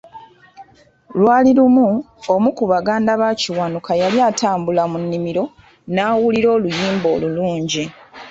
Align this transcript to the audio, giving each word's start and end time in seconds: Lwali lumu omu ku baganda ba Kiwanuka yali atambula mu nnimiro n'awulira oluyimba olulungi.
Lwali 1.19 1.51
lumu 1.57 1.87
omu 2.33 2.49
ku 2.57 2.63
baganda 2.71 3.11
ba 3.21 3.29
Kiwanuka 3.39 3.91
yali 4.01 4.17
atambula 4.29 4.83
mu 4.91 4.97
nnimiro 5.03 5.43
n'awulira 5.93 6.47
oluyimba 6.55 7.07
olulungi. 7.15 7.83